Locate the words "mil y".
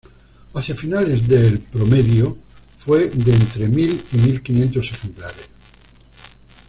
3.67-4.17